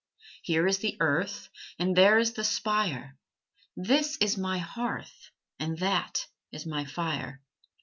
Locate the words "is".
0.65-0.79, 2.17-2.33, 4.17-4.35, 6.51-6.65